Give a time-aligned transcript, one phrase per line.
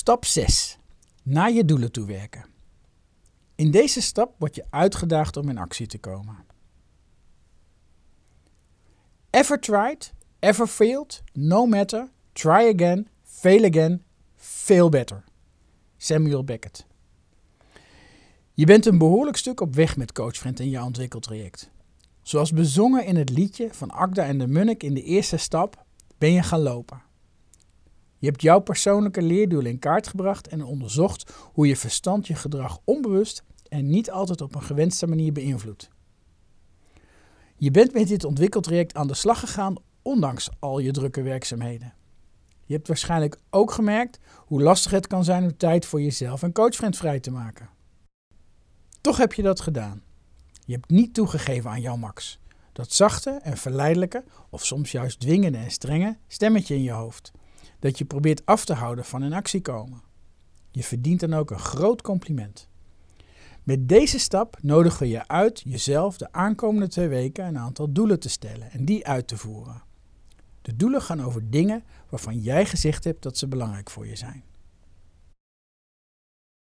[0.00, 0.78] Stap 6.
[1.22, 2.44] Naar je doelen toe werken.
[3.54, 6.36] In deze stap word je uitgedaagd om in actie te komen.
[9.30, 14.02] Ever tried, ever failed, no matter, try again, fail again,
[14.36, 15.24] fail better.
[15.96, 16.86] Samuel Beckett.
[18.54, 21.70] Je bent een behoorlijk stuk op weg met CoachFriend in je ontwikkeltraject.
[22.22, 25.84] Zoals bezongen in het liedje van Agda en de Munnik in de eerste stap,
[26.18, 27.08] ben je gaan lopen.
[28.20, 32.78] Je hebt jouw persoonlijke leerdoel in kaart gebracht en onderzocht hoe je verstand je gedrag
[32.84, 35.88] onbewust en niet altijd op een gewenste manier beïnvloedt.
[37.56, 41.94] Je bent met dit ontwikkeltraject aan de slag gegaan, ondanks al je drukke werkzaamheden.
[42.64, 46.52] Je hebt waarschijnlijk ook gemerkt hoe lastig het kan zijn om tijd voor jezelf en
[46.52, 47.68] coachfriend vrij te maken.
[49.00, 50.02] Toch heb je dat gedaan.
[50.64, 52.40] Je hebt niet toegegeven aan jouw Max.
[52.72, 57.32] Dat zachte en verleidelijke, of soms juist dwingende en strenge, stemmetje in je hoofd.
[57.80, 60.02] Dat je probeert af te houden van in actie komen.
[60.70, 62.68] Je verdient dan ook een groot compliment.
[63.62, 68.20] Met deze stap nodigen we je uit jezelf de aankomende twee weken een aantal doelen
[68.20, 69.82] te stellen en die uit te voeren.
[70.62, 74.44] De doelen gaan over dingen waarvan jij gezegd hebt dat ze belangrijk voor je zijn.